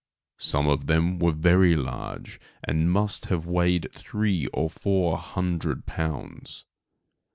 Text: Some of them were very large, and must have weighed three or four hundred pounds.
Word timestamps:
Some 0.39 0.65
of 0.67 0.87
them 0.87 1.19
were 1.19 1.31
very 1.31 1.75
large, 1.75 2.39
and 2.63 2.91
must 2.91 3.27
have 3.27 3.45
weighed 3.45 3.89
three 3.93 4.47
or 4.47 4.67
four 4.67 5.15
hundred 5.15 5.85
pounds. 5.85 6.65